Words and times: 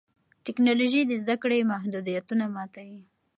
ټیکنالوژي 0.45 1.01
د 1.05 1.11
زده 1.21 1.35
کړې 1.43 1.67
محدودیتونه 1.71 2.43
ماتوي. 2.55 3.01